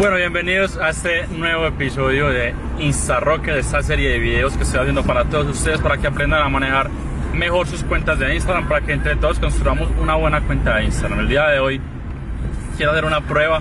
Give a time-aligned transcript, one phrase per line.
[0.00, 4.80] Bueno, bienvenidos a este nuevo episodio de InstaRocket, de esta serie de videos que estoy
[4.80, 6.88] haciendo para todos ustedes para que aprendan a manejar
[7.34, 11.20] mejor sus cuentas de Instagram, para que entre todos construyamos una buena cuenta de Instagram.
[11.20, 11.82] El día de hoy
[12.78, 13.60] quiero hacer una prueba,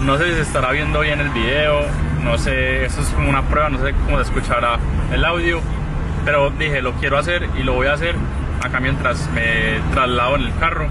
[0.00, 1.82] no sé si se estará viendo bien el video,
[2.24, 4.80] no sé, esto es como una prueba, no sé cómo se escuchará
[5.12, 5.60] el audio,
[6.24, 8.16] pero dije, lo quiero hacer y lo voy a hacer
[8.64, 10.88] acá mientras me traslado en el carro.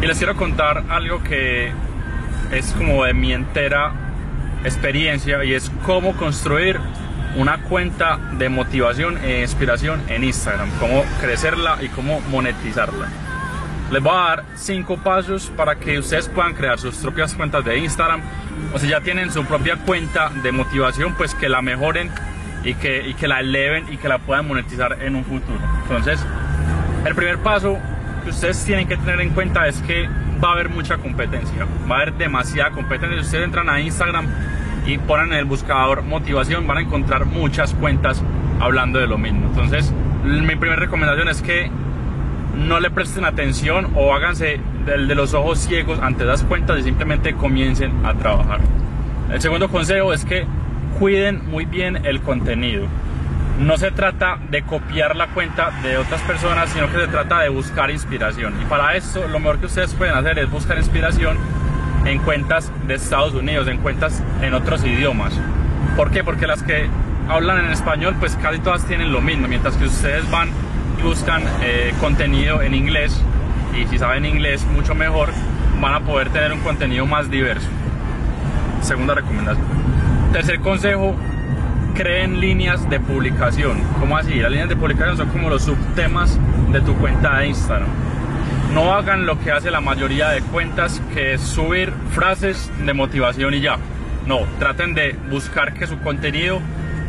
[0.00, 1.72] Y les quiero contar algo que
[2.52, 3.92] es como de mi entera
[4.64, 6.78] experiencia y es cómo construir
[7.36, 13.08] una cuenta de motivación e inspiración en Instagram, cómo crecerla y cómo monetizarla.
[13.90, 17.78] Les voy a dar cinco pasos para que ustedes puedan crear sus propias cuentas de
[17.78, 18.20] Instagram
[18.74, 22.10] o si ya tienen su propia cuenta de motivación, pues que la mejoren
[22.64, 25.60] y que, y que la eleven y que la puedan monetizar en un futuro.
[25.82, 26.20] Entonces,
[27.04, 27.78] el primer paso
[28.24, 30.08] que ustedes tienen que tener en cuenta es que
[30.42, 33.18] va a haber mucha competencia, va a haber demasiada competencia.
[33.18, 34.26] Si ustedes entran a Instagram
[34.86, 38.22] y ponen en el buscador motivación, van a encontrar muchas cuentas
[38.60, 39.46] hablando de lo mismo.
[39.48, 39.92] Entonces,
[40.24, 41.70] mi primera recomendación es que
[42.56, 46.82] no le presten atención o háganse del de los ojos ciegos ante las cuentas y
[46.82, 48.60] simplemente comiencen a trabajar.
[49.32, 50.46] El segundo consejo es que
[50.98, 52.86] cuiden muy bien el contenido
[53.58, 57.48] no se trata de copiar la cuenta de otras personas, sino que se trata de
[57.48, 58.54] buscar inspiración.
[58.62, 61.36] Y para eso lo mejor que ustedes pueden hacer es buscar inspiración
[62.04, 65.32] en cuentas de Estados Unidos, en cuentas en otros idiomas.
[65.96, 66.22] ¿Por qué?
[66.22, 66.88] Porque las que
[67.28, 70.48] hablan en español, pues casi todas tienen lo mismo, mientras que ustedes van
[70.98, 73.20] y buscan eh, contenido en inglés,
[73.74, 75.30] y si saben inglés mucho mejor,
[75.80, 77.68] van a poder tener un contenido más diverso.
[78.80, 79.66] Segunda recomendación.
[80.32, 81.16] Tercer consejo,
[81.98, 83.82] creen líneas de publicación.
[83.98, 84.34] ¿Cómo así?
[84.34, 86.38] Las líneas de publicación son como los subtemas
[86.70, 87.88] de tu cuenta de Instagram.
[88.72, 93.52] No hagan lo que hace la mayoría de cuentas, que es subir frases de motivación
[93.52, 93.78] y ya.
[94.28, 96.60] No, traten de buscar que su contenido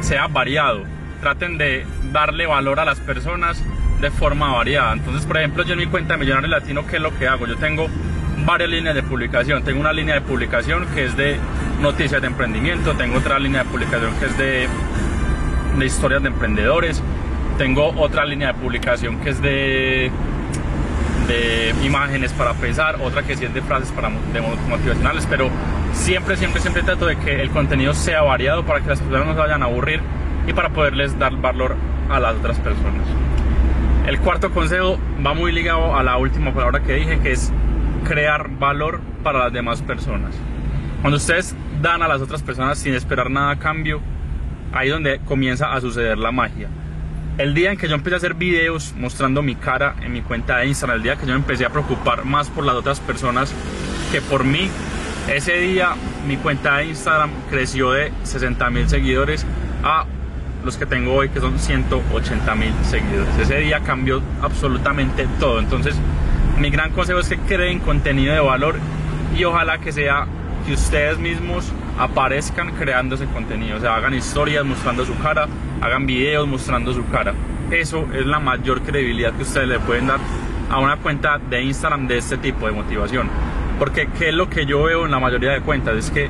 [0.00, 0.82] sea variado.
[1.20, 3.62] Traten de darle valor a las personas
[4.00, 4.94] de forma variada.
[4.94, 7.46] Entonces, por ejemplo, yo en mi cuenta de Millonario Latino, ¿qué es lo que hago?
[7.46, 7.86] Yo tengo
[8.44, 9.62] varias líneas de publicación.
[9.62, 11.38] Tengo una línea de publicación que es de
[11.82, 14.68] noticias de emprendimiento, tengo otra línea de publicación que es de,
[15.78, 17.02] de historias de emprendedores,
[17.58, 20.10] tengo otra línea de publicación que es de,
[21.82, 25.50] imágenes para pensar, otra que sí es de frases para, de motivacionales, pero
[25.92, 29.34] siempre, siempre, siempre trato de que el contenido sea variado para que las personas no
[29.34, 30.00] se vayan a aburrir
[30.46, 31.76] y para poderles dar valor
[32.10, 33.06] a las otras personas.
[34.06, 37.52] El cuarto consejo va muy ligado a la última palabra que dije, que es
[38.04, 40.34] crear valor para las demás personas.
[41.02, 41.52] Cuando ustedes
[41.82, 44.00] dan a las otras personas sin esperar nada a cambio,
[44.72, 46.68] ahí es donde comienza a suceder la magia.
[47.38, 50.58] El día en que yo empecé a hacer videos mostrando mi cara en mi cuenta
[50.58, 53.52] de Instagram, el día que yo empecé a preocupar más por las otras personas
[54.12, 54.70] que por mí,
[55.26, 59.44] ese día mi cuenta de Instagram creció de 60 mil seguidores
[59.82, 60.04] a
[60.64, 63.36] los que tengo hoy, que son 180 mil seguidores.
[63.40, 65.58] Ese día cambió absolutamente todo.
[65.58, 65.96] Entonces,
[66.60, 68.76] mi gran consejo es que creen contenido de valor
[69.36, 70.28] y ojalá que sea
[70.66, 75.46] que ustedes mismos aparezcan creando ese contenido, o sea, hagan historias mostrando su cara,
[75.80, 77.34] hagan videos mostrando su cara.
[77.70, 80.18] Eso es la mayor credibilidad que ustedes le pueden dar
[80.70, 83.28] a una cuenta de Instagram de este tipo de motivación.
[83.78, 86.28] Porque qué es lo que yo veo en la mayoría de cuentas, es que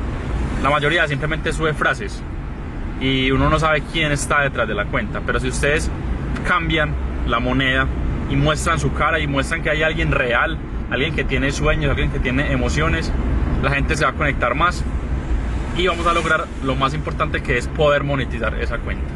[0.63, 2.23] la mayoría simplemente sube frases
[3.01, 5.91] y uno no sabe quién está detrás de la cuenta, pero si ustedes
[6.47, 6.95] cambian
[7.27, 7.87] la moneda
[8.31, 10.57] y muestran su cara y muestran que hay alguien real,
[10.91, 13.13] alguien que tiene sueños, alguien que tiene emociones,
[13.63, 14.83] la gente se va a conectar más
[15.77, 19.07] y vamos a lograr lo más importante que es poder monetizar esa cuenta.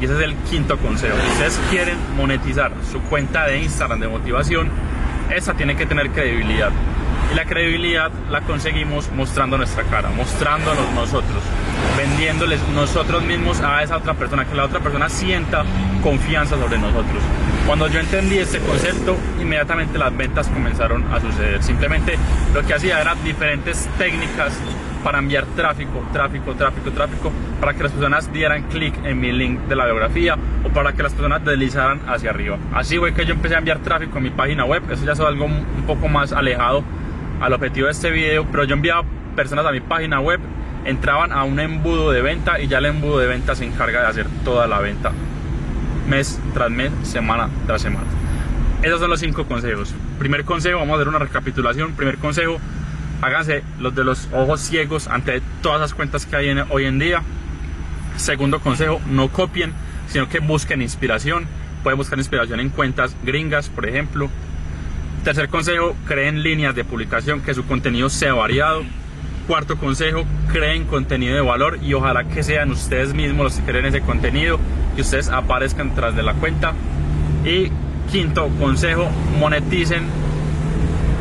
[0.00, 1.16] Y ese es el quinto consejo.
[1.20, 4.70] Si ustedes quieren monetizar su cuenta de Instagram de motivación,
[5.34, 6.70] esa tiene que tener credibilidad.
[7.30, 11.42] Y la credibilidad la conseguimos mostrando nuestra cara, mostrándonos nosotros,
[11.96, 15.64] vendiéndoles nosotros mismos a esa otra persona, que la otra persona sienta
[16.02, 17.22] confianza sobre nosotros.
[17.66, 21.62] Cuando yo entendí este concepto, inmediatamente las ventas comenzaron a suceder.
[21.62, 22.18] Simplemente
[22.52, 24.58] lo que hacía eran diferentes técnicas
[25.04, 29.60] para enviar tráfico, tráfico, tráfico, tráfico, para que las personas dieran clic en mi link
[29.60, 32.58] de la biografía o para que las personas deslizaran hacia arriba.
[32.74, 34.82] Así fue que yo empecé a enviar tráfico a mi página web.
[34.90, 36.82] Eso ya es algo un poco más alejado
[37.40, 39.04] al objetivo de este video, pero yo enviaba
[39.36, 40.40] personas a mi página web,
[40.84, 44.06] entraban a un embudo de venta y ya el embudo de venta se encarga de
[44.08, 45.12] hacer toda la venta
[46.10, 48.06] mes tras mes, semana tras semana.
[48.82, 49.94] Esos son los cinco consejos.
[50.18, 51.92] Primer consejo, vamos a hacer una recapitulación.
[51.92, 52.58] Primer consejo,
[53.22, 57.22] háganse los de los ojos ciegos ante todas las cuentas que hay hoy en día.
[58.16, 59.72] Segundo consejo, no copien,
[60.08, 61.46] sino que busquen inspiración.
[61.82, 64.28] Pueden buscar inspiración en cuentas gringas, por ejemplo.
[65.24, 68.82] Tercer consejo, creen líneas de publicación, que su contenido sea variado.
[69.46, 73.86] Cuarto consejo, creen contenido de valor y ojalá que sean ustedes mismos los que creen
[73.86, 74.58] ese contenido,
[75.00, 76.74] que ustedes aparezcan tras de la cuenta.
[77.44, 77.72] Y
[78.12, 79.08] quinto consejo,
[79.38, 80.04] moneticen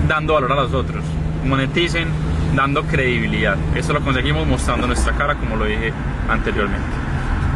[0.05, 1.01] dando valor a los otros.
[1.45, 2.09] Moneticen
[2.55, 3.55] dando credibilidad.
[3.75, 5.93] Eso lo conseguimos mostrando nuestra cara, como lo dije
[6.27, 6.85] anteriormente.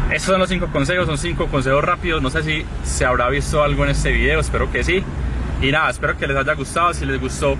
[0.06, 2.22] Estos son los cinco consejos, son cinco consejos rápidos.
[2.22, 5.02] No sé si se habrá visto algo en este video, espero que sí.
[5.60, 6.94] Y nada, espero que les haya gustado.
[6.94, 7.56] Si les gustó,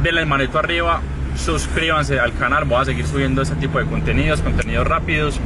[0.00, 1.00] denle manito arriba,
[1.34, 2.66] suscríbanse al canal.
[2.66, 5.40] Voy a seguir subiendo ese tipo de contenidos, contenidos rápidos.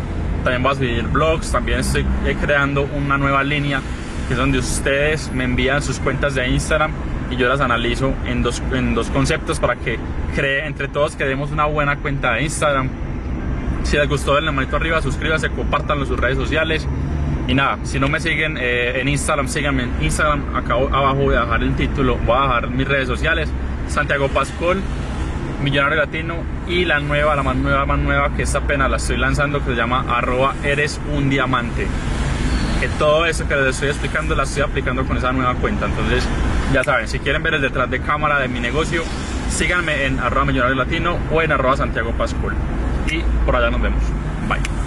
[0.45, 1.53] También voy a subir blogs.
[1.53, 2.05] También estoy
[2.41, 3.81] creando una nueva línea
[4.29, 6.93] que es donde ustedes me envían sus cuentas de Instagram
[7.31, 9.99] y yo las analizo en dos, en dos conceptos para que
[10.35, 12.89] cree, entre todos creemos una buena cuenta de Instagram.
[13.85, 16.87] Si les gustó, denle manito arriba, suscríbanse, compartanlo en sus redes sociales.
[17.47, 20.55] Y nada, si no me siguen eh, en Instagram, síganme en Instagram.
[20.55, 23.49] Acá abajo voy a dejar el título, voy a dejar mis redes sociales.
[23.89, 24.83] Santiago Pascual,
[25.63, 26.37] Millonario Latino
[26.69, 29.73] y la nueva, la más nueva, más nueva que esta pena la estoy lanzando que
[29.73, 31.87] se llama arroba eres un diamante
[32.81, 35.87] que todo eso que les estoy explicando la estoy aplicando con esa nueva cuenta.
[35.87, 36.25] Entonces,
[36.73, 39.03] ya saben, si quieren ver el detrás de cámara de mi negocio,
[39.51, 42.55] síganme en arroba millonario latino o en arroba Santiago Pascual.
[43.11, 44.03] Y por allá nos vemos.
[44.49, 44.78] Bye.